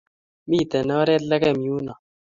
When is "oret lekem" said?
0.99-1.57